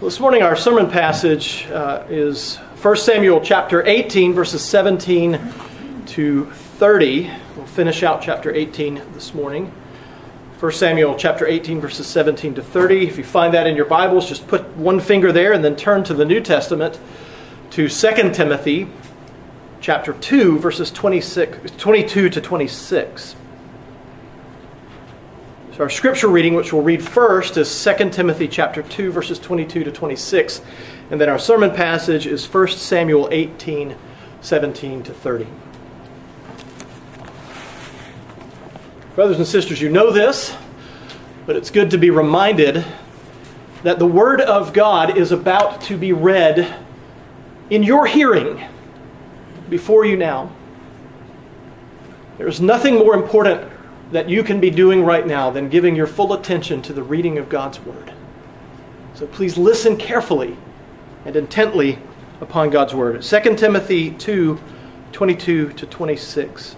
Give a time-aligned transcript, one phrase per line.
[0.00, 5.38] This morning, our sermon passage uh, is 1 Samuel chapter 18, verses 17
[6.06, 7.30] to 30.
[7.56, 9.72] We'll finish out chapter 18 this morning.
[10.58, 13.06] 1 Samuel chapter 18, verses 17 to 30.
[13.06, 16.02] If you find that in your Bibles, just put one finger there and then turn
[16.04, 16.98] to the New Testament
[17.70, 18.88] to 2 Timothy
[19.80, 23.36] chapter 2, verses 26, 22 to 26.
[25.74, 29.82] So our scripture reading, which we'll read first, is 2 Timothy chapter 2, verses 22
[29.82, 30.62] to 26.
[31.10, 33.96] And then our sermon passage is 1 Samuel 18,
[34.40, 35.48] 17 to 30.
[39.16, 40.56] Brothers and sisters, you know this,
[41.44, 42.84] but it's good to be reminded
[43.82, 46.72] that the Word of God is about to be read
[47.70, 48.64] in your hearing
[49.68, 50.52] before you now.
[52.38, 53.73] There's nothing more important
[54.14, 57.36] that you can be doing right now than giving your full attention to the reading
[57.36, 58.12] of God's Word.
[59.14, 60.56] So please listen carefully
[61.24, 61.98] and intently
[62.40, 63.20] upon God's Word.
[63.22, 64.60] 2 Timothy 2
[65.10, 66.76] 22 to 26.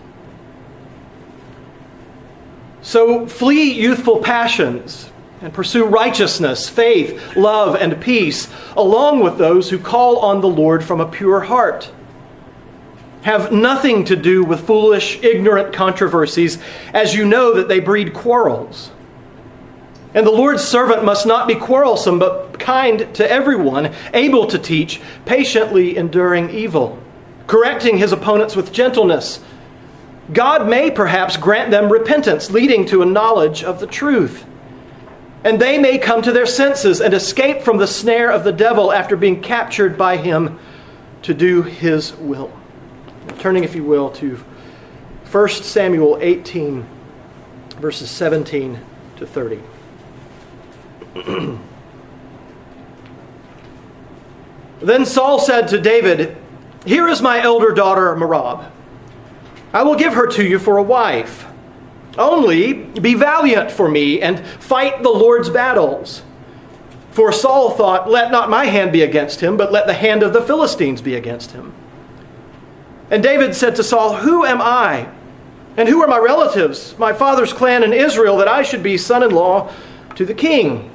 [2.80, 5.10] So flee youthful passions
[5.42, 10.82] and pursue righteousness, faith, love, and peace, along with those who call on the Lord
[10.82, 11.92] from a pure heart
[13.26, 16.58] have nothing to do with foolish, ignorant controversies,
[16.94, 18.92] as you know that they breed quarrels.
[20.14, 25.00] And the Lord's servant must not be quarrelsome, but kind to everyone, able to teach,
[25.24, 27.00] patiently enduring evil,
[27.48, 29.40] correcting his opponents with gentleness.
[30.32, 34.46] God may perhaps grant them repentance, leading to a knowledge of the truth.
[35.42, 38.92] And they may come to their senses and escape from the snare of the devil
[38.92, 40.60] after being captured by him
[41.22, 42.52] to do his will.
[43.38, 44.36] Turning, if you will, to
[45.30, 46.86] 1 Samuel 18,
[47.78, 48.80] verses 17
[49.16, 49.60] to 30.
[54.80, 56.36] then Saul said to David,
[56.84, 58.70] Here is my elder daughter, Merab.
[59.72, 61.46] I will give her to you for a wife.
[62.16, 66.22] Only be valiant for me and fight the Lord's battles.
[67.10, 70.32] For Saul thought, Let not my hand be against him, but let the hand of
[70.32, 71.74] the Philistines be against him.
[73.10, 75.08] And David said to Saul, Who am I?
[75.76, 79.22] And who are my relatives, my father's clan in Israel, that I should be son
[79.22, 79.72] in law
[80.14, 80.90] to the king?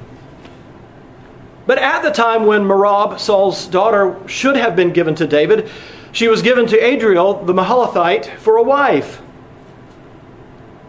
[1.66, 5.70] But at the time when Merab, Saul's daughter, should have been given to David,
[6.10, 9.22] she was given to Adriel the Meholathite for a wife.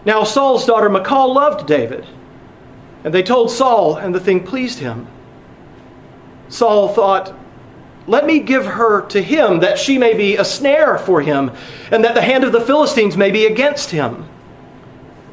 [0.06, 2.06] Now Saul's daughter Michal loved David,
[3.04, 5.08] and they told Saul, and the thing pleased him.
[6.50, 7.34] Saul thought,
[8.08, 11.52] let me give her to him, that she may be a snare for him,
[11.92, 14.28] and that the hand of the Philistines may be against him.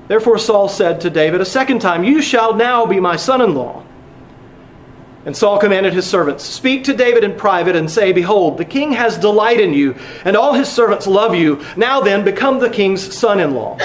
[0.09, 3.55] Therefore Saul said to David a second time, You shall now be my son in
[3.55, 3.85] law.
[5.27, 8.93] And Saul commanded his servants, Speak to David in private and say, Behold, the king
[8.93, 11.63] has delight in you, and all his servants love you.
[11.77, 13.77] Now then, become the king's son in law.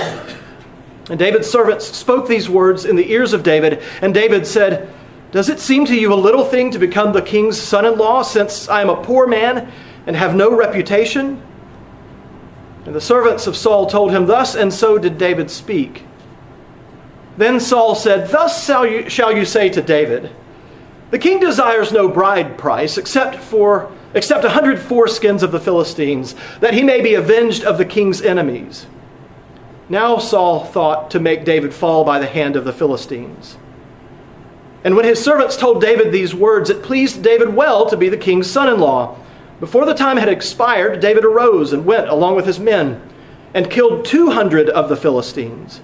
[1.10, 4.92] And David's servants spoke these words in the ears of David, and David said,
[5.36, 8.22] does it seem to you a little thing to become the king's son in law,
[8.22, 9.70] since I am a poor man
[10.08, 11.44] and have no reputation?
[12.86, 16.06] And the servants of Saul told him thus, and so did David speak.
[17.36, 20.32] Then Saul said, Thus shall you, say to David,
[21.12, 26.34] The king desires no bride price except for except a hundred foreskins of the Philistines,
[26.62, 28.88] that he may be avenged of the king's enemies.
[29.90, 33.58] Now Saul thought to make David fall by the hand of the Philistines.
[34.86, 38.18] And when his servants told David these words, it pleased David well to be the
[38.18, 39.18] king's son in law.
[39.60, 43.02] Before the time had expired, David arose and went along with his men
[43.56, 45.82] and killed 200 of the Philistines.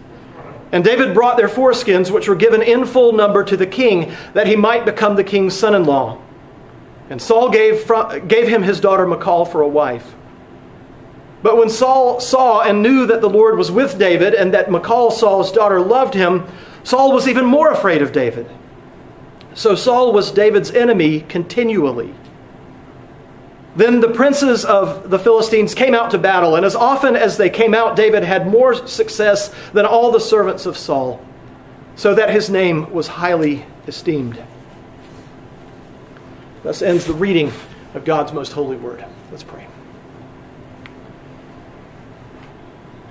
[0.72, 4.46] And David brought their foreskins, which were given in full number to the king, that
[4.46, 6.22] he might become the king's son in law.
[7.10, 7.90] And Saul gave,
[8.28, 10.14] gave him his daughter Michal for a wife.
[11.42, 15.10] But when Saul saw and knew that the Lord was with David, and that Michal,
[15.10, 16.46] Saul's daughter, loved him,
[16.84, 18.48] Saul was even more afraid of David.
[19.54, 22.14] So Saul was David's enemy continually.
[23.76, 27.50] Then the princes of the Philistines came out to battle, and as often as they
[27.50, 31.24] came out, David had more success than all the servants of Saul,
[31.96, 34.42] so that his name was highly esteemed.
[36.64, 37.52] Thus ends the reading
[37.94, 39.06] of God's most holy word.
[39.32, 39.66] Let's pray.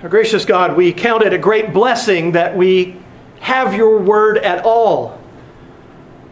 [0.03, 2.97] Our gracious God, we count it a great blessing that we
[3.39, 5.20] have your word at all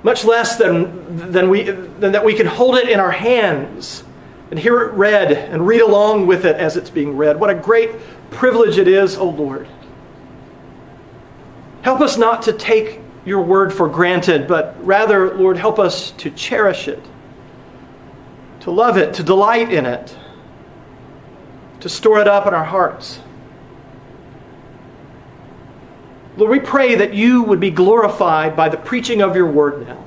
[0.03, 4.03] much less than, than, we, than that we can hold it in our hands
[4.49, 7.39] and hear it read and read along with it as it's being read.
[7.39, 7.91] What a great
[8.31, 9.67] privilege it is, O oh Lord.
[11.81, 16.31] Help us not to take your word for granted, but rather, Lord, help us to
[16.31, 17.03] cherish it,
[18.61, 20.15] to love it, to delight in it,
[21.81, 23.19] to store it up in our hearts.
[26.39, 30.05] Lord, we pray that you would be glorified by the preaching of your word now.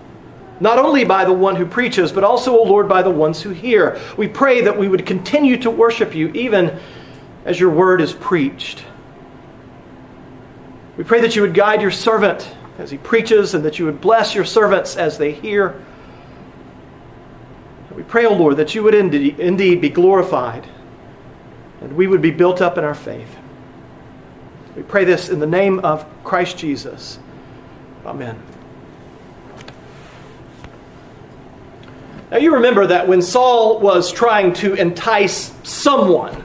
[0.60, 3.50] Not only by the one who preaches, but also, O Lord, by the ones who
[3.50, 4.00] hear.
[4.16, 6.80] We pray that we would continue to worship you even
[7.44, 8.82] as your word is preached.
[10.96, 14.00] We pray that you would guide your servant as he preaches and that you would
[14.00, 15.84] bless your servants as they hear.
[17.94, 20.66] We pray, O oh Lord, that you would indeed be glorified
[21.82, 23.36] and we would be built up in our faith.
[24.74, 27.18] We pray this in the name of Christ Jesus.
[28.06, 28.40] Amen.
[32.30, 36.42] Now, you remember that when Saul was trying to entice someone,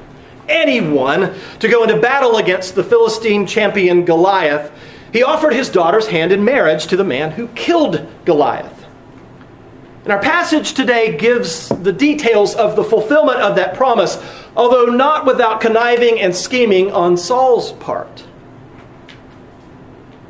[0.50, 4.70] anyone, to go into battle against the Philistine champion Goliath,
[5.14, 8.86] he offered his daughter's hand in marriage to the man who killed Goliath.
[10.04, 14.22] And our passage today gives the details of the fulfillment of that promise,
[14.58, 18.26] although not without conniving and scheming on Saul's part.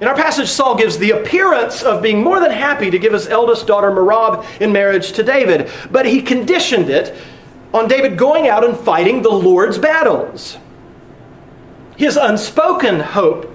[0.01, 3.27] In our passage, Saul gives the appearance of being more than happy to give his
[3.29, 7.15] eldest daughter Merab in marriage to David, but he conditioned it
[7.74, 10.57] on David going out and fighting the Lord's battles.
[11.95, 13.51] His unspoken hope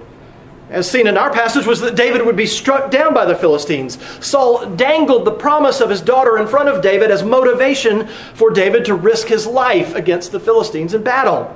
[0.73, 3.99] as seen in our passage, was that David would be struck down by the Philistines.
[4.25, 8.87] Saul dangled the promise of his daughter in front of David as motivation for David
[8.87, 11.55] to risk his life against the Philistines in battle.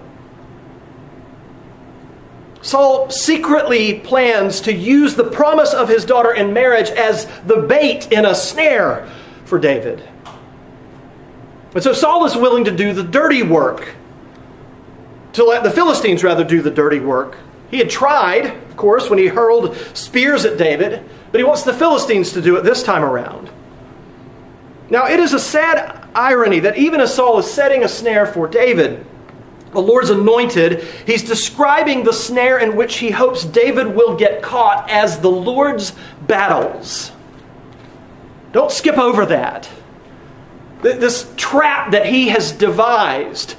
[2.60, 8.10] Saul secretly plans to use the promise of his daughter in marriage as the bait
[8.12, 9.08] in a snare
[9.44, 10.06] for David.
[11.74, 13.94] And so Saul is willing to do the dirty work,
[15.34, 17.38] to let the Philistines rather do the dirty work.
[17.70, 21.02] He had tried, of course, when he hurled spears at David,
[21.32, 23.50] but he wants the Philistines to do it this time around.
[24.88, 28.46] Now, it is a sad irony that even as Saul is setting a snare for
[28.46, 29.04] David,
[29.72, 34.88] the Lord's anointed, he's describing the snare in which he hopes David will get caught
[34.88, 35.92] as the Lord's
[36.26, 37.12] battles.
[38.52, 39.68] Don't skip over that.
[40.82, 43.56] This trap that he has devised.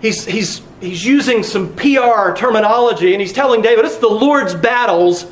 [0.00, 5.26] He's, he's he's using some PR terminology and he's telling David it's the Lord's battles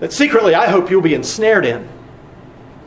[0.00, 1.88] that secretly I hope you'll be ensnared in.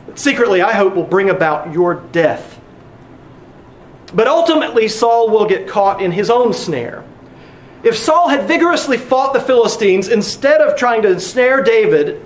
[0.06, 2.60] That secretly I hope will bring about your death.
[4.14, 7.04] But ultimately, Saul will get caught in his own snare.
[7.82, 12.24] If Saul had vigorously fought the Philistines instead of trying to ensnare David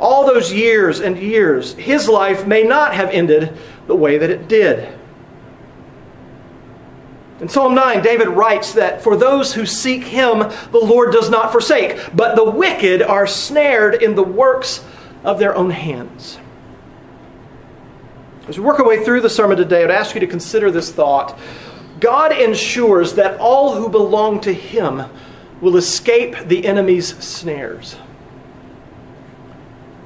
[0.00, 3.56] all those years and years, his life may not have ended
[3.86, 4.92] the way that it did.
[7.42, 10.38] In Psalm 9, David writes that for those who seek him,
[10.70, 14.84] the Lord does not forsake, but the wicked are snared in the works
[15.24, 16.38] of their own hands.
[18.46, 20.92] As we work our way through the sermon today, I'd ask you to consider this
[20.92, 21.36] thought.
[21.98, 25.02] God ensures that all who belong to him
[25.60, 27.96] will escape the enemy's snares.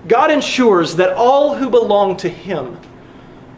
[0.09, 2.81] God ensures that all who belong to him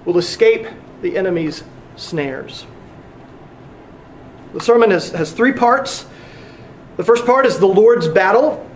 [0.04, 0.66] will escape
[1.00, 1.62] the enemy's
[1.94, 2.66] snares.
[4.52, 6.06] The sermon has, has three parts.
[6.96, 8.68] The first part is the Lord's battle.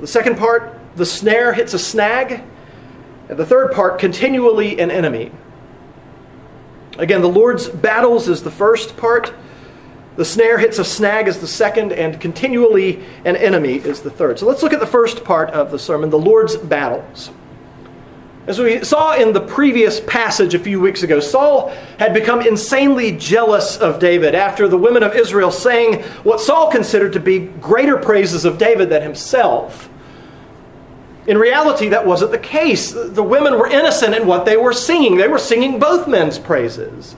[0.00, 2.42] The second part, the snare hits a snag.
[3.28, 5.32] And the third part, continually an enemy.
[6.98, 9.34] Again, the Lord's battles is the first part.
[10.16, 14.38] The snare hits a snag is the second, and continually an enemy is the third.
[14.38, 17.30] So let's look at the first part of the sermon the Lord's battles.
[18.46, 23.10] As we saw in the previous passage a few weeks ago, Saul had become insanely
[23.10, 27.96] jealous of David after the women of Israel sang what Saul considered to be greater
[27.96, 29.88] praises of David than himself.
[31.26, 32.92] In reality, that wasn't the case.
[32.92, 37.16] The women were innocent in what they were singing, they were singing both men's praises.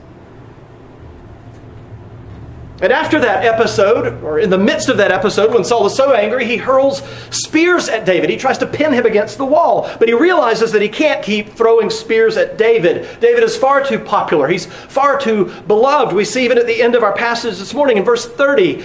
[2.81, 6.13] And after that episode, or in the midst of that episode, when Saul is so
[6.13, 8.29] angry, he hurls spears at David.
[8.29, 11.49] He tries to pin him against the wall, but he realizes that he can't keep
[11.49, 13.19] throwing spears at David.
[13.19, 16.15] David is far too popular, he's far too beloved.
[16.15, 18.83] We see even at the end of our passage this morning in verse 30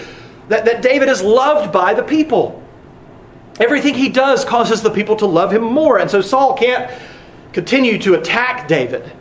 [0.49, 2.61] that, that David is loved by the people.
[3.61, 6.91] Everything he does causes the people to love him more, and so Saul can't
[7.53, 9.13] continue to attack David.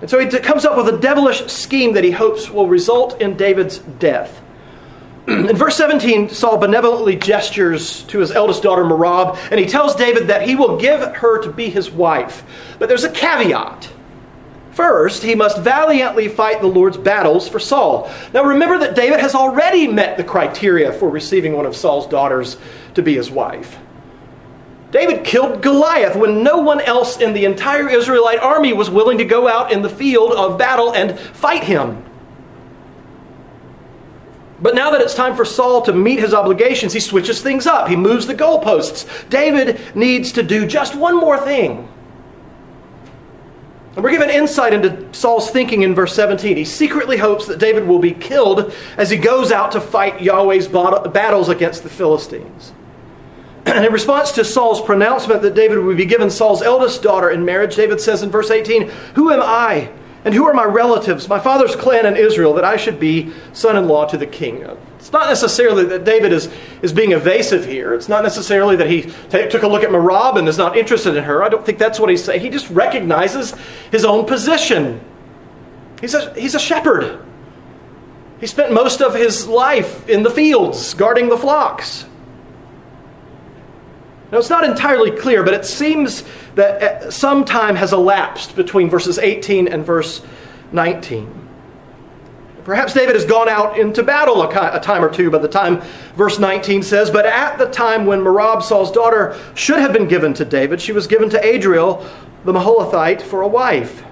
[0.00, 3.36] And so he comes up with a devilish scheme that he hopes will result in
[3.36, 4.42] David's death.
[5.28, 10.28] In verse 17, Saul benevolently gestures to his eldest daughter Merab, and he tells David
[10.28, 12.42] that he will give her to be his wife.
[12.78, 13.90] But there's a caveat.
[14.72, 18.10] First, he must valiantly fight the Lord's battles for Saul.
[18.32, 22.56] Now remember that David has already met the criteria for receiving one of Saul's daughters
[22.94, 23.78] to be his wife.
[24.90, 29.24] David killed Goliath when no one else in the entire Israelite army was willing to
[29.24, 32.04] go out in the field of battle and fight him.
[34.62, 37.88] But now that it's time for Saul to meet his obligations, he switches things up.
[37.88, 39.06] He moves the goalposts.
[39.30, 41.88] David needs to do just one more thing.
[43.94, 46.56] And we're given insight into Saul's thinking in verse 17.
[46.56, 50.68] He secretly hopes that David will be killed as he goes out to fight Yahweh's
[50.68, 52.72] battles against the Philistines.
[53.70, 57.44] And in response to Saul's pronouncement that David would be given Saul's eldest daughter in
[57.44, 59.92] marriage, David says in verse 18, Who am I
[60.24, 63.76] and who are my relatives, my father's clan in Israel, that I should be son
[63.76, 64.66] in law to the king?
[64.98, 67.94] It's not necessarily that David is, is being evasive here.
[67.94, 71.16] It's not necessarily that he t- took a look at Merab and is not interested
[71.16, 71.42] in her.
[71.42, 72.42] I don't think that's what he's saying.
[72.42, 73.54] He just recognizes
[73.90, 75.00] his own position.
[76.02, 77.24] He's a, he's a shepherd.
[78.40, 82.06] He spent most of his life in the fields guarding the flocks.
[84.32, 88.88] Now, it's not entirely clear, but it seems that uh, some time has elapsed between
[88.88, 90.22] verses 18 and verse
[90.72, 91.48] 19.
[92.64, 95.82] Perhaps David has gone out into battle a, time or two by the time
[96.14, 100.34] verse 19 says, But at the time when Merab, Saul's daughter, should have been given
[100.34, 102.06] to David, she was given to Adriel,
[102.44, 104.04] the Meholathite, for a wife.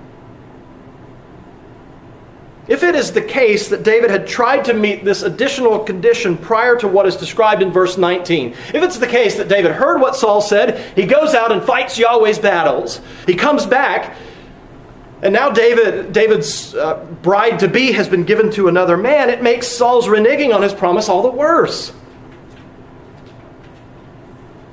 [2.69, 6.77] If it is the case that David had tried to meet this additional condition prior
[6.77, 10.15] to what is described in verse 19, if it's the case that David heard what
[10.15, 14.17] Saul said, he goes out and fights Yahweh's battles, he comes back,
[15.23, 19.43] and now David, David's uh, bride to be has been given to another man, it
[19.43, 21.93] makes Saul's reneging on his promise all the worse.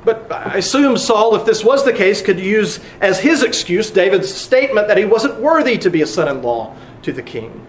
[0.03, 4.31] But I assume Saul, if this was the case, could use as his excuse David's
[4.31, 7.65] statement that he wasn't worthy to be a son in law to the king.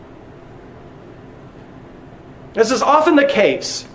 [2.57, 3.87] This is often the case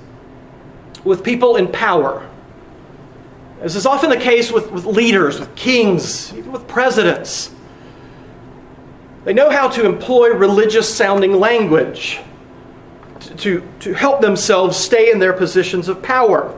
[1.04, 2.30] with people in power.
[3.60, 7.52] This is often the case with, with leaders, with kings, even with presidents.
[9.26, 12.20] They know how to employ religious sounding language
[13.22, 16.56] to, to, to help themselves stay in their positions of power.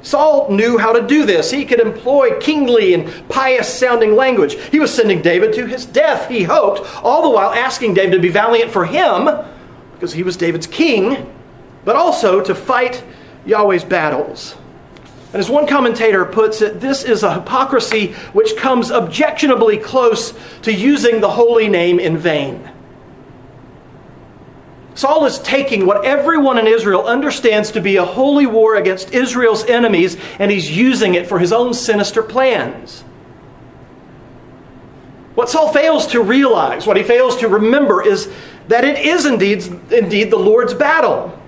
[0.00, 1.50] Saul knew how to do this.
[1.50, 4.54] He could employ kingly and pious sounding language.
[4.70, 8.18] He was sending David to his death, he hoped, all the while asking David to
[8.18, 9.28] be valiant for him
[9.96, 11.34] because he was David's king,
[11.84, 13.02] but also to fight
[13.44, 14.54] Yahweh's battles.
[15.32, 20.72] And as one commentator puts it, this is a hypocrisy which comes objectionably close to
[20.72, 22.70] using the holy name in vain.
[24.94, 29.64] Saul is taking what everyone in Israel understands to be a holy war against Israel's
[29.66, 33.02] enemies, and he's using it for his own sinister plans.
[35.34, 38.32] What Saul fails to realize, what he fails to remember, is
[38.68, 41.38] that it is indeed, indeed the Lord's battle.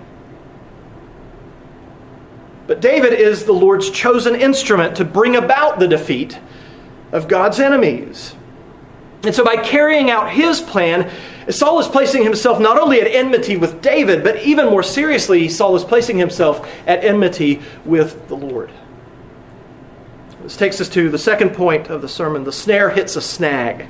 [2.66, 6.38] But David is the Lord's chosen instrument to bring about the defeat
[7.12, 8.34] of God's enemies.
[9.24, 11.10] And so, by carrying out his plan,
[11.50, 15.74] Saul is placing himself not only at enmity with David, but even more seriously, Saul
[15.74, 18.70] is placing himself at enmity with the Lord.
[20.42, 23.88] This takes us to the second point of the sermon the snare hits a snag.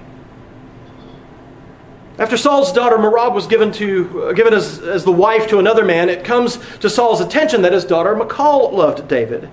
[2.18, 5.84] After Saul's daughter Merab was given, to, uh, given as, as the wife to another
[5.84, 9.48] man, it comes to Saul's attention that his daughter Michal loved David.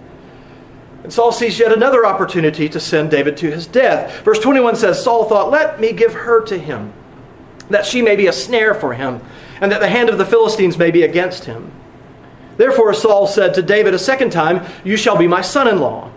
[1.04, 4.24] And Saul sees yet another opportunity to send David to his death.
[4.26, 6.92] Verse 21 says Saul thought, Let me give her to him,
[7.70, 9.22] that she may be a snare for him,
[9.62, 11.72] and that the hand of the Philistines may be against him.
[12.58, 16.10] Therefore Saul said to David a second time, You shall be my son in law.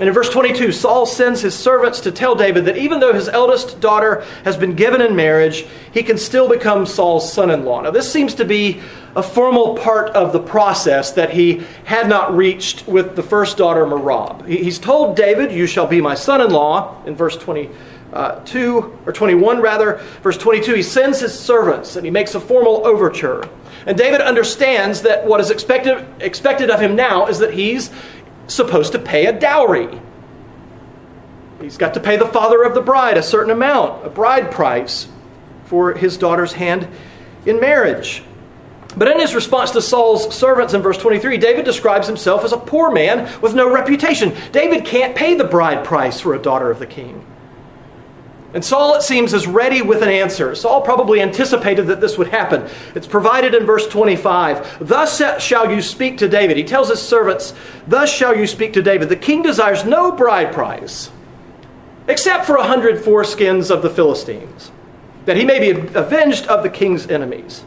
[0.00, 3.28] And in verse 22, Saul sends his servants to tell David that even though his
[3.28, 7.80] eldest daughter has been given in marriage, he can still become Saul's son in law.
[7.80, 8.80] Now, this seems to be
[9.14, 13.86] a formal part of the process that he had not reached with the first daughter,
[13.86, 14.44] Merab.
[14.48, 19.60] He's told David, You shall be my son in law, in verse 22, or 21
[19.60, 20.00] rather.
[20.24, 23.48] Verse 22, he sends his servants and he makes a formal overture.
[23.86, 27.90] And David understands that what is expected, expected of him now is that he's
[28.46, 30.00] supposed to pay a dowry.
[31.60, 35.08] He's got to pay the father of the bride a certain amount, a bride price,
[35.64, 36.88] for his daughter's hand
[37.46, 38.22] in marriage.
[38.96, 42.56] But in his response to Saul's servants in verse 23, David describes himself as a
[42.56, 44.34] poor man with no reputation.
[44.52, 47.24] David can't pay the bride price for a daughter of the king.
[48.54, 50.54] And Saul, it seems, is ready with an answer.
[50.54, 52.70] Saul probably anticipated that this would happen.
[52.94, 54.88] It's provided in verse 25.
[54.88, 56.56] Thus shall you speak to David.
[56.56, 57.52] He tells his servants,
[57.88, 59.08] Thus shall you speak to David.
[59.08, 61.10] The king desires no bride price,
[62.06, 64.70] except for a hundred foreskins of the Philistines,
[65.24, 67.64] that he may be avenged of the king's enemies.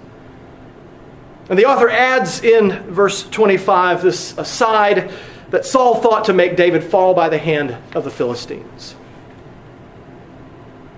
[1.50, 5.12] And the author adds in verse 25 this aside
[5.50, 8.96] that Saul thought to make David fall by the hand of the Philistines.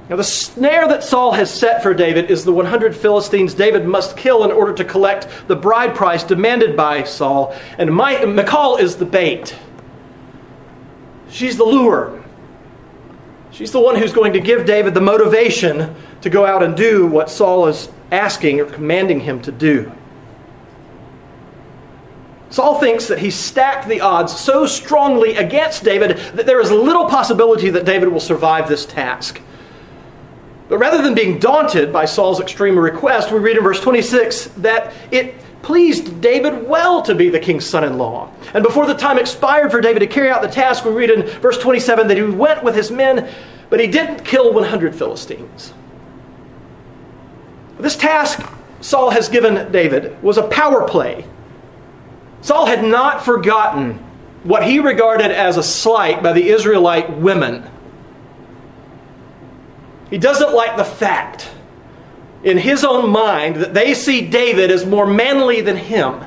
[0.09, 4.17] Now, the snare that Saul has set for David is the 100 Philistines David must
[4.17, 7.55] kill in order to collect the bride price demanded by Saul.
[7.77, 9.55] And my, Michal is the bait.
[11.29, 12.23] She's the lure.
[13.51, 17.05] She's the one who's going to give David the motivation to go out and do
[17.05, 19.91] what Saul is asking or commanding him to do.
[22.49, 27.07] Saul thinks that he stacked the odds so strongly against David that there is little
[27.07, 29.39] possibility that David will survive this task.
[30.69, 34.93] But rather than being daunted by Saul's extreme request, we read in verse 26 that
[35.11, 38.31] it pleased David well to be the king's son in law.
[38.53, 41.23] And before the time expired for David to carry out the task, we read in
[41.41, 43.29] verse 27 that he went with his men,
[43.71, 45.73] but he didn't kill 100 Philistines.
[47.79, 48.47] This task
[48.81, 51.25] Saul has given David was a power play.
[52.41, 53.95] Saul had not forgotten
[54.43, 57.69] what he regarded as a slight by the Israelite women
[60.09, 61.49] he doesn't like the fact
[62.43, 66.23] in his own mind that they see David as more manly than him.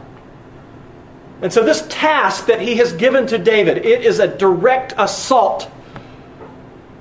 [1.40, 5.70] And so this task that he has given to David, it is a direct assault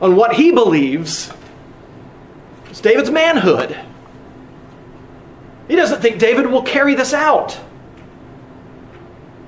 [0.01, 1.31] on what he believes
[2.71, 3.77] is David's manhood.
[5.67, 7.59] He doesn't think David will carry this out.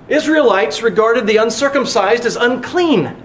[0.08, 3.23] Israelites regarded the uncircumcised as unclean.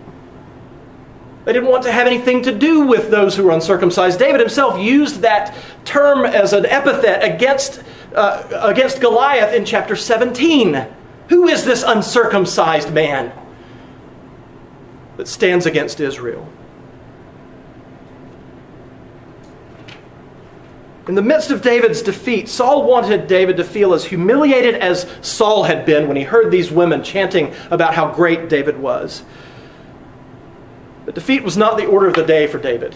[1.49, 4.19] They didn't want to have anything to do with those who were uncircumcised.
[4.19, 7.83] David himself used that term as an epithet against,
[8.15, 10.87] uh, against Goliath in chapter 17.
[11.31, 13.33] Who is this uncircumcised man
[15.17, 16.47] that stands against Israel?
[21.07, 25.63] In the midst of David's defeat, Saul wanted David to feel as humiliated as Saul
[25.63, 29.23] had been when he heard these women chanting about how great David was.
[31.09, 32.95] But defeat was not the order of the day for David.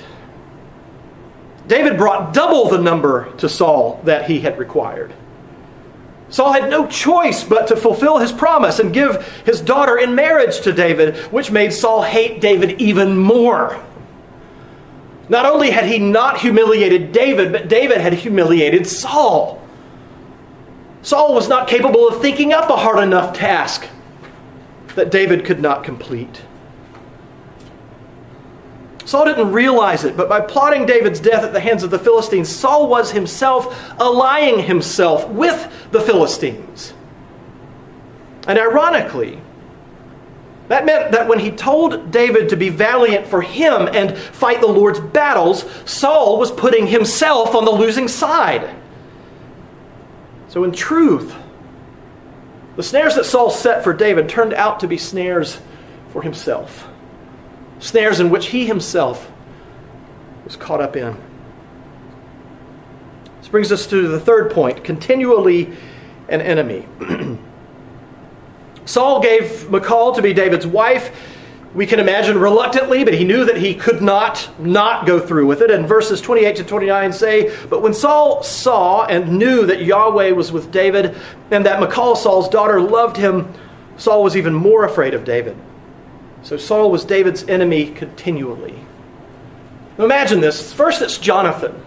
[1.66, 5.14] David brought double the number to Saul that he had required.
[6.28, 10.60] Saul had no choice but to fulfill his promise and give his daughter in marriage
[10.60, 13.82] to David, which made Saul hate David even more.
[15.30, 19.66] Not only had he not humiliated David, but David had humiliated Saul.
[21.00, 23.86] Saul was not capable of thinking up a hard enough task
[24.96, 26.42] that David could not complete.
[29.04, 32.48] Saul didn't realize it, but by plotting David's death at the hands of the Philistines,
[32.48, 36.94] Saul was himself allying himself with the Philistines.
[38.46, 39.40] And ironically,
[40.68, 44.68] that meant that when he told David to be valiant for him and fight the
[44.68, 48.74] Lord's battles, Saul was putting himself on the losing side.
[50.48, 51.34] So, in truth,
[52.76, 55.60] the snares that Saul set for David turned out to be snares
[56.10, 56.88] for himself
[57.82, 59.30] snares in which he himself
[60.44, 61.16] was caught up in.
[63.40, 65.76] This brings us to the third point continually
[66.28, 66.86] an enemy.
[68.84, 71.14] Saul gave Michal to be David's wife.
[71.74, 75.62] We can imagine reluctantly, but he knew that he could not not go through with
[75.62, 75.70] it.
[75.70, 80.52] And verses 28 to 29 say, But when Saul saw and knew that Yahweh was
[80.52, 81.16] with David,
[81.50, 83.52] and that Michal, Saul's daughter, loved him,
[83.96, 85.56] Saul was even more afraid of David.
[86.42, 88.74] So Saul was David's enemy continually.
[89.96, 90.72] Now imagine this.
[90.72, 91.80] First, it's Jonathan,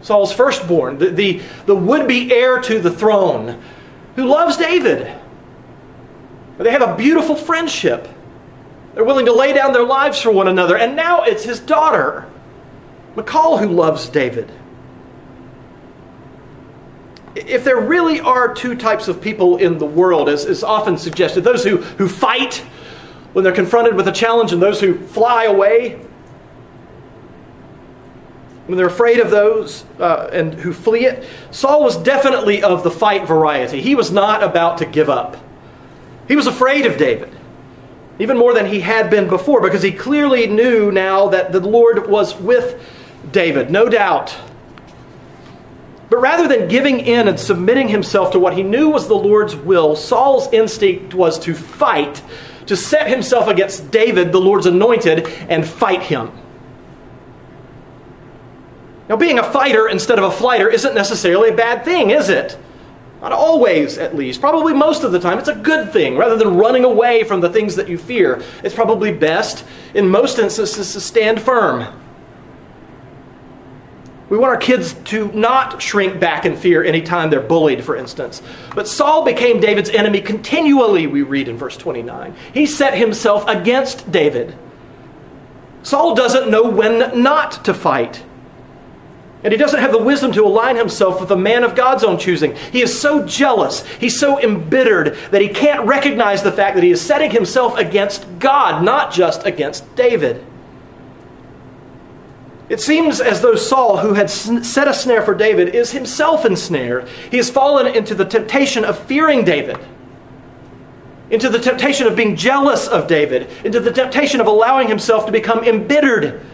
[0.00, 3.62] Saul's firstborn, the, the, the would be heir to the throne,
[4.16, 5.14] who loves David.
[6.58, 8.08] They have a beautiful friendship.
[8.94, 10.76] They're willing to lay down their lives for one another.
[10.76, 12.28] And now it's his daughter,
[13.14, 14.50] Michal, who loves David.
[17.36, 21.44] If there really are two types of people in the world, as is often suggested,
[21.44, 22.64] those who, who fight
[23.38, 25.90] when they're confronted with a challenge and those who fly away,
[28.66, 31.24] when they're afraid of those uh, and who flee it.
[31.52, 33.80] Saul was definitely of the fight variety.
[33.80, 35.36] He was not about to give up.
[36.26, 37.30] He was afraid of David,
[38.18, 42.10] even more than he had been before, because he clearly knew now that the Lord
[42.10, 42.84] was with
[43.30, 44.36] David, no doubt.
[46.10, 49.54] But rather than giving in and submitting himself to what he knew was the Lord's
[49.54, 52.20] will, Saul's instinct was to fight
[52.68, 56.30] to set himself against David, the Lord's anointed, and fight him.
[59.08, 62.58] Now, being a fighter instead of a flighter isn't necessarily a bad thing, is it?
[63.22, 64.40] Not always, at least.
[64.40, 66.16] Probably most of the time, it's a good thing.
[66.16, 70.38] Rather than running away from the things that you fear, it's probably best in most
[70.38, 71.98] instances, to stand firm.
[74.30, 78.42] We want our kids to not shrink back in fear anytime they're bullied, for instance.
[78.74, 82.34] But Saul became David's enemy continually, we read in verse 29.
[82.52, 84.54] He set himself against David.
[85.82, 88.22] Saul doesn't know when not to fight.
[89.42, 92.18] And he doesn't have the wisdom to align himself with a man of God's own
[92.18, 92.56] choosing.
[92.56, 96.90] He is so jealous, he's so embittered that he can't recognize the fact that he
[96.90, 100.44] is setting himself against God, not just against David.
[102.68, 107.08] It seems as though Saul, who had set a snare for David, is himself ensnared.
[107.30, 109.78] He has fallen into the temptation of fearing David,
[111.30, 115.32] into the temptation of being jealous of David, into the temptation of allowing himself to
[115.32, 116.44] become embittered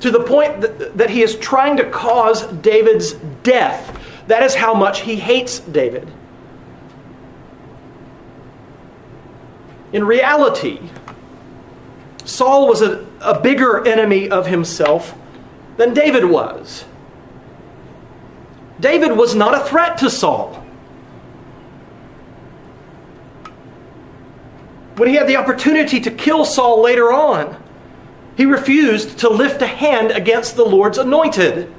[0.00, 3.12] to the point that, that he is trying to cause David's
[3.44, 3.96] death.
[4.26, 6.10] That is how much he hates David.
[9.92, 10.80] In reality,
[12.24, 15.14] Saul was a, a bigger enemy of himself
[15.76, 16.84] than David was.
[18.80, 20.64] David was not a threat to Saul.
[24.96, 27.60] When he had the opportunity to kill Saul later on,
[28.36, 31.72] he refused to lift a hand against the Lord's anointed.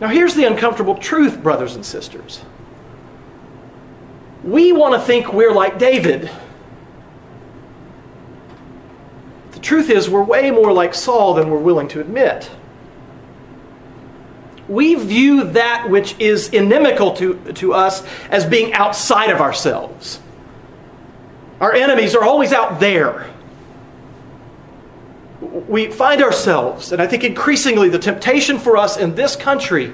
[0.00, 2.42] Now, here's the uncomfortable truth, brothers and sisters.
[4.44, 6.30] We want to think we're like David.
[9.58, 12.48] The truth is, we're way more like Saul than we're willing to admit.
[14.68, 20.20] We view that which is inimical to, to us as being outside of ourselves.
[21.60, 23.28] Our enemies are always out there.
[25.40, 29.92] We find ourselves, and I think increasingly the temptation for us in this country,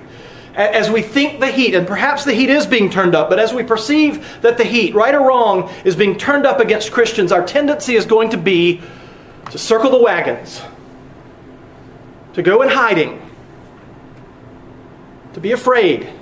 [0.55, 3.55] as we think the heat, and perhaps the heat is being turned up, but as
[3.55, 7.47] we perceive that the heat, right or wrong, is being turned up against Christians, our
[7.47, 8.83] tendency is going to be
[9.51, 10.63] to circle the wagons,
[12.33, 13.21] to go in hiding,
[15.33, 16.13] to be afraid.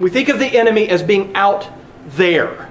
[0.00, 1.68] We think of the enemy as being out
[2.06, 2.70] there.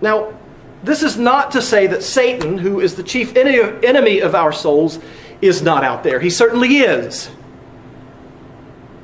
[0.00, 0.38] Now,
[0.82, 5.00] this is not to say that Satan, who is the chief enemy of our souls,
[5.42, 6.20] is not out there.
[6.20, 7.30] He certainly is.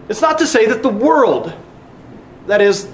[0.08, 1.52] It's not to say that the world,
[2.46, 2.88] that is,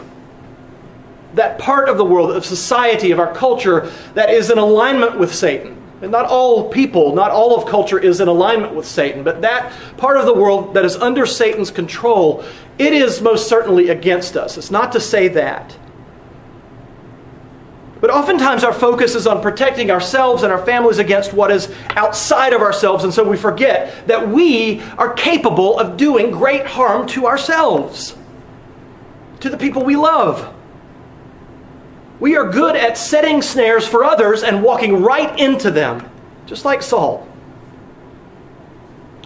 [1.35, 5.35] that part of the world, of society, of our culture, that is in alignment with
[5.35, 5.77] Satan.
[6.03, 9.73] And not all people, not all of culture is in alignment with Satan, but that
[9.99, 12.43] part of the world that is under Satan's control,
[12.79, 14.57] it is most certainly against us.
[14.57, 15.77] It's not to say that.
[18.01, 22.55] But oftentimes our focus is on protecting ourselves and our families against what is outside
[22.55, 27.27] of ourselves, and so we forget that we are capable of doing great harm to
[27.27, 28.17] ourselves,
[29.41, 30.55] to the people we love.
[32.21, 36.09] We are good at setting snares for others and walking right into them,
[36.47, 37.27] just like Saul.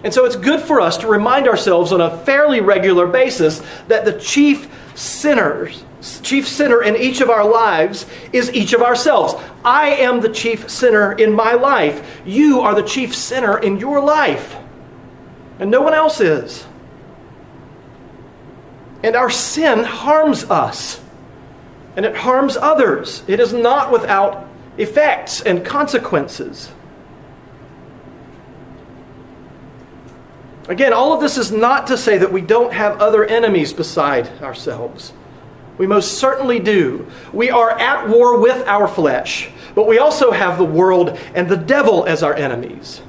[0.04, 4.04] And so it's good for us to remind ourselves on a fairly regular basis that
[4.04, 5.84] the chief sinners,
[6.22, 9.34] chief sinner in each of our lives is each of ourselves.
[9.64, 12.20] I am the chief sinner in my life.
[12.24, 14.56] You are the chief sinner in your life.
[15.58, 16.66] And no one else is.
[19.02, 21.00] And our sin harms us
[21.96, 23.22] and it harms others.
[23.26, 26.70] It is not without effects and consequences.
[30.68, 34.28] Again, all of this is not to say that we don't have other enemies beside
[34.42, 35.12] ourselves.
[35.76, 37.06] We most certainly do.
[37.32, 41.56] We are at war with our flesh, but we also have the world and the
[41.56, 43.02] devil as our enemies.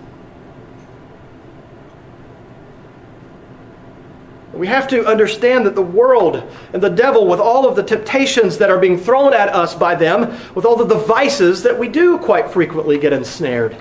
[4.65, 6.41] We have to understand that the world
[6.73, 9.93] and the devil, with all of the temptations that are being thrown at us by
[9.93, 13.77] them, with all the devices that we do quite frequently get ensnared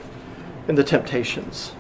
[0.69, 1.73] in the temptations.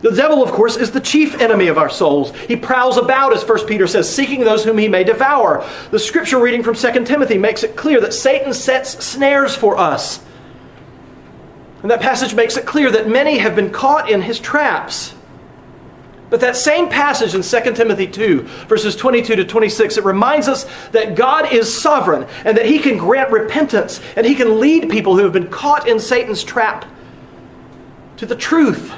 [0.00, 2.34] The devil, of course, is the chief enemy of our souls.
[2.48, 5.64] He prowls about, as 1 Peter says, seeking those whom he may devour.
[5.92, 10.24] The scripture reading from 2 Timothy makes it clear that Satan sets snares for us.
[11.82, 15.14] And that passage makes it clear that many have been caught in his traps.
[16.30, 20.66] But that same passage in 2 Timothy 2, verses 22 to 26, it reminds us
[20.92, 25.16] that God is sovereign and that He can grant repentance and He can lead people
[25.16, 26.86] who have been caught in Satan's trap
[28.16, 28.92] to the truth.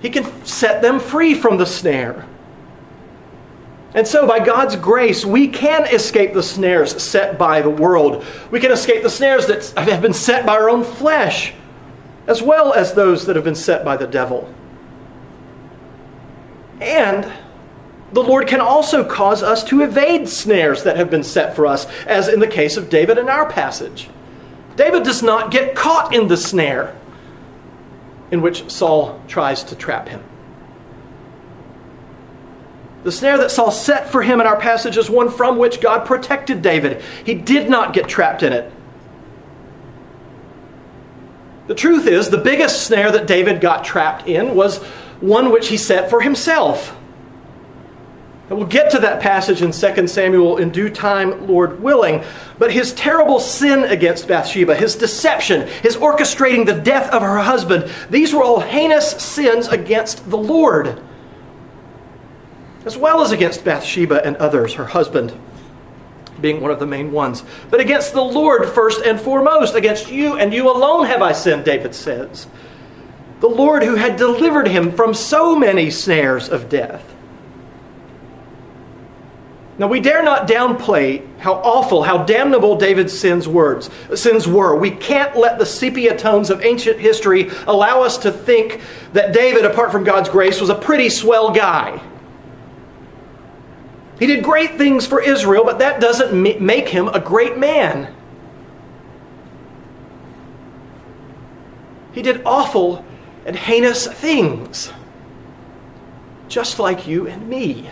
[0.00, 2.26] He can set them free from the snare.
[3.92, 8.24] And so, by God's grace, we can escape the snares set by the world.
[8.52, 11.52] We can escape the snares that have been set by our own flesh,
[12.28, 14.54] as well as those that have been set by the devil.
[16.80, 17.30] And
[18.12, 21.86] the Lord can also cause us to evade snares that have been set for us,
[22.06, 24.08] as in the case of David in our passage.
[24.76, 26.96] David does not get caught in the snare
[28.30, 30.22] in which Saul tries to trap him.
[33.02, 36.06] The snare that Saul set for him in our passage is one from which God
[36.06, 37.02] protected David.
[37.24, 38.70] He did not get trapped in it.
[41.66, 44.84] The truth is, the biggest snare that David got trapped in was
[45.20, 46.96] one which he set for himself.
[48.48, 52.24] And we'll get to that passage in 2 Samuel in due time, Lord willing.
[52.58, 57.88] But his terrible sin against Bathsheba, his deception, his orchestrating the death of her husband,
[58.10, 61.00] these were all heinous sins against the Lord,
[62.84, 65.32] as well as against Bathsheba and others, her husband
[66.40, 67.44] being one of the main ones.
[67.70, 71.64] But against the Lord first and foremost, against you and you alone have I sinned,
[71.64, 72.48] David says.
[73.40, 77.04] The Lord who had delivered him from so many snares of death.
[79.78, 84.76] Now, we dare not downplay how awful, how damnable David's sins, words, sins were.
[84.76, 88.82] We can't let the sepia tones of ancient history allow us to think
[89.14, 91.98] that David, apart from God's grace, was a pretty swell guy.
[94.18, 98.14] He did great things for Israel, but that doesn't make him a great man.
[102.12, 103.02] He did awful
[103.44, 104.92] and heinous things,
[106.48, 107.90] just like you and me.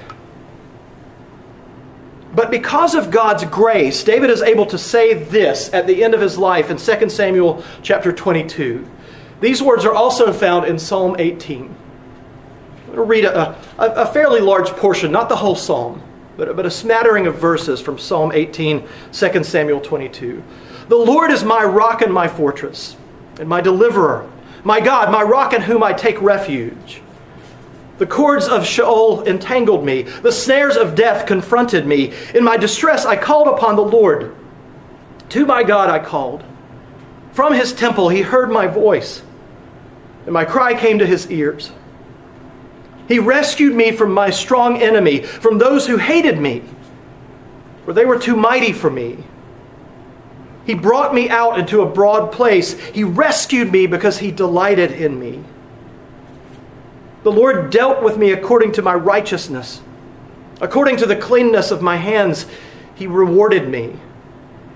[2.35, 6.21] But because of God's grace, David is able to say this at the end of
[6.21, 8.89] his life in 2 Samuel chapter 22.
[9.41, 11.65] These words are also found in Psalm 18.
[11.65, 16.03] I'm going to read a, a, a fairly large portion, not the whole psalm,
[16.37, 20.43] but, but a smattering of verses from Psalm 18, 2 Samuel 22.
[20.89, 22.97] The Lord is my rock and my fortress,
[23.39, 24.31] and my deliverer,
[24.69, 27.01] my God, my rock in whom I take refuge.
[27.97, 30.03] The cords of Sheol entangled me.
[30.03, 32.13] The snares of death confronted me.
[32.35, 34.37] In my distress, I called upon the Lord.
[35.31, 36.45] To my God, I called.
[37.33, 39.23] From his temple, he heard my voice,
[40.27, 41.73] and my cry came to his ears.
[43.09, 46.63] He rescued me from my strong enemy, from those who hated me,
[47.87, 49.25] for they were too mighty for me.
[50.69, 52.79] He brought me out into a broad place.
[52.79, 55.43] He rescued me because he delighted in me.
[57.23, 59.81] The Lord dealt with me according to my righteousness.
[60.61, 62.45] According to the cleanness of my hands,
[62.95, 63.99] he rewarded me.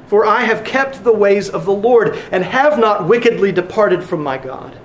[0.07, 4.22] For I have kept the ways of the Lord and have not wickedly departed from
[4.22, 4.78] my God.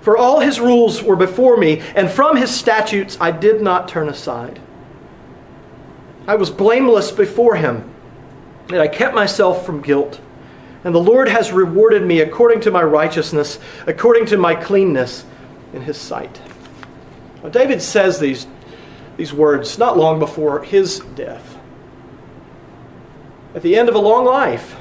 [0.00, 4.08] For all his rules were before me, and from his statutes I did not turn
[4.08, 4.60] aside.
[6.28, 7.91] I was blameless before him,
[8.68, 10.20] and I kept myself from guilt.
[10.84, 15.24] And the Lord has rewarded me according to my righteousness, according to my cleanness
[15.72, 16.40] in his sight.
[17.42, 18.46] Now, David says these,
[19.16, 21.56] these words not long before his death.
[23.54, 24.76] At the end of a long life.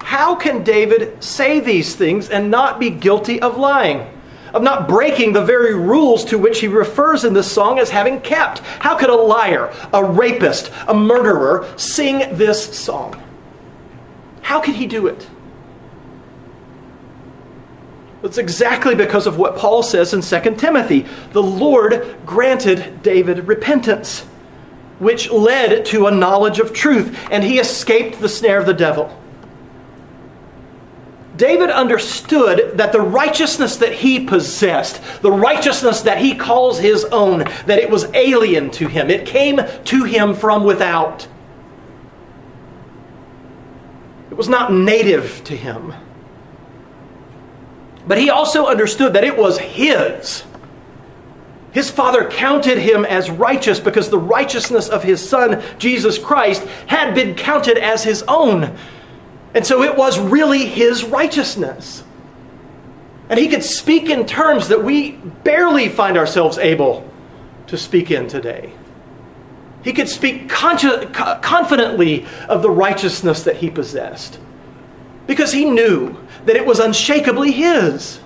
[0.00, 4.13] How can David say these things and not be guilty of lying?
[4.54, 8.20] Of not breaking the very rules to which he refers in this song as having
[8.20, 8.60] kept?
[8.60, 13.20] How could a liar, a rapist, a murderer sing this song?
[14.42, 15.26] How could he do it?
[18.22, 21.04] It's exactly because of what Paul says in 2 Timothy.
[21.32, 24.20] The Lord granted David repentance,
[25.00, 29.20] which led to a knowledge of truth, and he escaped the snare of the devil.
[31.36, 37.40] David understood that the righteousness that he possessed, the righteousness that he calls his own,
[37.66, 39.10] that it was alien to him.
[39.10, 41.26] It came to him from without.
[44.30, 45.92] It was not native to him.
[48.06, 50.44] But he also understood that it was his.
[51.72, 57.14] His father counted him as righteous because the righteousness of his son, Jesus Christ, had
[57.14, 58.76] been counted as his own.
[59.54, 62.02] And so it was really his righteousness.
[63.28, 67.08] And he could speak in terms that we barely find ourselves able
[67.68, 68.72] to speak in today.
[69.82, 74.38] He could speak confidently of the righteousness that he possessed
[75.26, 78.18] because he knew that it was unshakably his.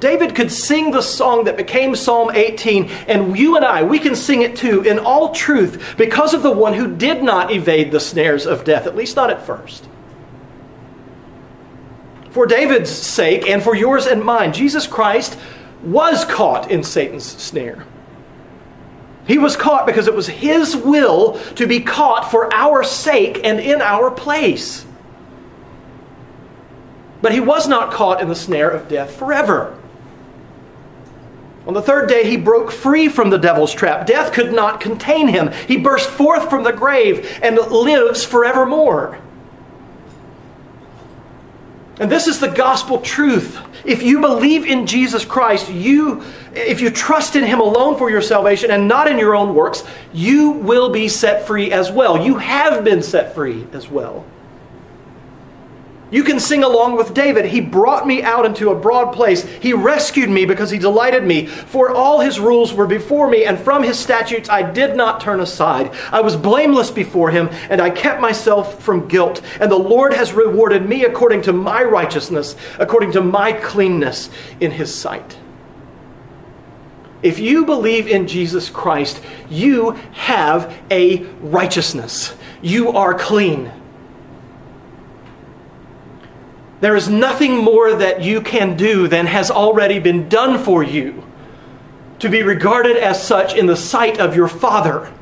[0.00, 4.14] David could sing the song that became Psalm 18, and you and I, we can
[4.14, 8.00] sing it too in all truth because of the one who did not evade the
[8.00, 9.88] snares of death, at least not at first.
[12.30, 15.38] For David's sake and for yours and mine, Jesus Christ
[15.82, 17.86] was caught in Satan's snare.
[19.26, 23.58] He was caught because it was his will to be caught for our sake and
[23.58, 24.84] in our place.
[27.22, 29.76] But he was not caught in the snare of death forever.
[31.66, 34.06] On the third day, he broke free from the devil's trap.
[34.06, 35.50] Death could not contain him.
[35.66, 39.18] He burst forth from the grave and lives forevermore.
[41.98, 43.58] And this is the gospel truth.
[43.84, 48.22] If you believe in Jesus Christ, you if you trust in him alone for your
[48.22, 52.24] salvation and not in your own works, you will be set free as well.
[52.24, 54.24] You have been set free as well.
[56.08, 57.46] You can sing along with David.
[57.46, 59.42] He brought me out into a broad place.
[59.42, 61.46] He rescued me because he delighted me.
[61.46, 65.40] For all his rules were before me, and from his statutes I did not turn
[65.40, 65.92] aside.
[66.12, 69.42] I was blameless before him, and I kept myself from guilt.
[69.58, 74.70] And the Lord has rewarded me according to my righteousness, according to my cleanness in
[74.70, 75.36] his sight.
[77.20, 82.32] If you believe in Jesus Christ, you have a righteousness.
[82.62, 83.72] You are clean.
[86.80, 91.24] There is nothing more that you can do than has already been done for you
[92.18, 95.12] to be regarded as such in the sight of your Father.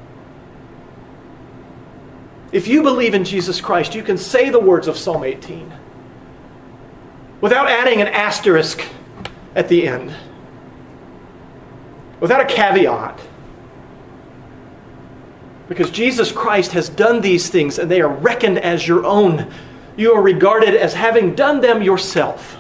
[2.52, 5.72] If you believe in Jesus Christ, you can say the words of Psalm 18
[7.40, 8.82] without adding an asterisk
[9.54, 10.14] at the end,
[12.20, 13.20] without a caveat.
[15.68, 19.52] Because Jesus Christ has done these things and they are reckoned as your own
[19.96, 22.56] you are regarded as having done them yourself.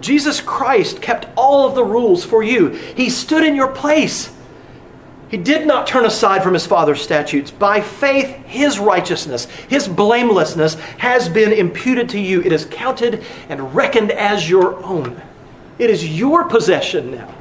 [0.00, 2.68] Jesus Christ kept all of the rules for you.
[2.68, 4.32] He stood in your place.
[5.28, 7.50] He did not turn aside from his Father's statutes.
[7.50, 12.40] By faith, his righteousness, his blamelessness has been imputed to you.
[12.40, 15.20] It is counted and reckoned as your own.
[15.78, 17.34] It is your possession now.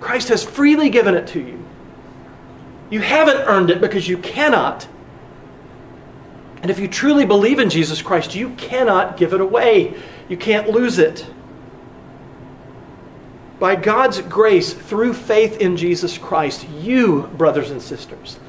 [0.00, 1.62] Christ has freely given it to you.
[2.88, 4.88] You haven't earned it because you cannot.
[6.66, 9.94] And if you truly believe in Jesus Christ, you cannot give it away.
[10.28, 11.24] You can't lose it.
[13.60, 18.40] By God's grace, through faith in Jesus Christ, you, brothers and sisters,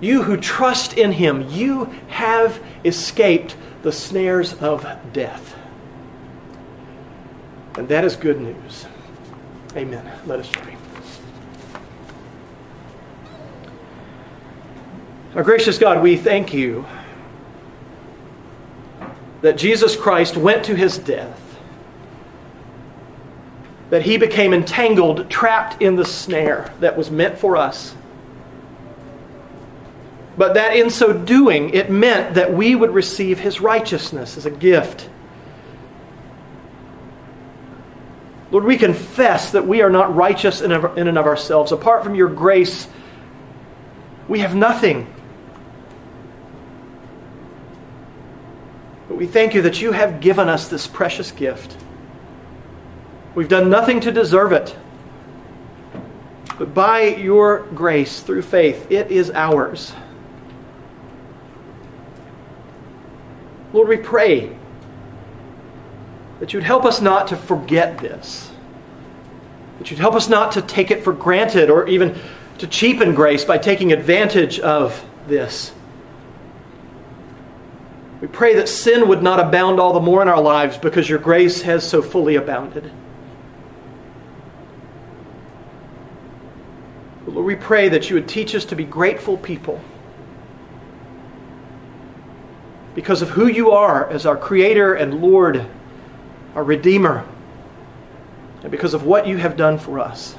[0.00, 5.54] you who trust in Him, you have escaped the snares of death.
[7.76, 8.86] And that is good news.
[9.76, 10.10] Amen.
[10.24, 10.74] Let us pray.
[15.34, 16.86] Our gracious God, we thank you
[19.40, 21.40] that Jesus Christ went to his death,
[23.90, 27.94] that he became entangled, trapped in the snare that was meant for us.
[30.36, 34.50] But that in so doing, it meant that we would receive his righteousness as a
[34.50, 35.08] gift.
[38.50, 41.72] Lord, we confess that we are not righteous in and of ourselves.
[41.72, 42.88] Apart from your grace,
[44.28, 45.12] we have nothing.
[49.16, 51.76] We thank you that you have given us this precious gift.
[53.34, 54.76] We've done nothing to deserve it.
[56.58, 59.92] But by your grace, through faith, it is ours.
[63.72, 64.56] Lord, we pray
[66.40, 68.50] that you'd help us not to forget this,
[69.78, 72.18] that you'd help us not to take it for granted or even
[72.58, 75.72] to cheapen grace by taking advantage of this.
[78.20, 81.20] We pray that sin would not abound all the more in our lives because your
[81.20, 82.90] grace has so fully abounded.
[87.26, 89.80] Lord, we pray that you would teach us to be grateful people
[92.94, 95.64] because of who you are as our Creator and Lord,
[96.56, 97.24] our Redeemer,
[98.62, 100.36] and because of what you have done for us.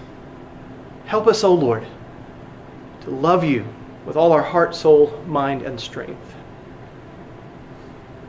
[1.06, 1.88] Help us, O oh Lord,
[3.02, 3.66] to love you
[4.06, 6.29] with all our heart, soul, mind, and strength.